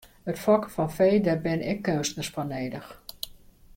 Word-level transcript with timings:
It 0.31 0.39
fokken 0.43 0.71
fan 0.75 0.91
fee, 0.97 1.21
dêr 1.25 1.41
binne 1.45 1.65
ek 1.73 1.83
keunstners 1.87 2.31
foar 2.33 2.47
nedich. 2.53 2.89